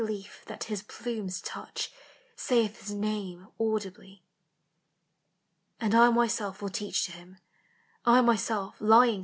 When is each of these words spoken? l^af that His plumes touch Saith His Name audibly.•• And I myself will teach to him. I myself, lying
l^af 0.01 0.43
that 0.47 0.63
His 0.63 0.81
plumes 0.81 1.41
touch 1.43 1.91
Saith 2.35 2.79
His 2.79 2.91
Name 2.91 3.49
audibly.•• 3.59 4.23
And 5.79 5.93
I 5.93 6.09
myself 6.09 6.59
will 6.59 6.69
teach 6.69 7.05
to 7.05 7.11
him. 7.11 7.37
I 8.03 8.21
myself, 8.21 8.77
lying 8.79 9.19